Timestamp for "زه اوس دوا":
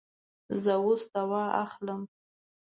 0.63-1.43